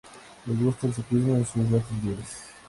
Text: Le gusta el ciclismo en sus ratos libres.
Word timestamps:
Le 0.47 0.55
gusta 0.55 0.87
el 0.87 0.95
ciclismo 0.95 1.35
en 1.35 1.45
sus 1.45 1.69
ratos 1.69 1.91
libres. 2.03 2.47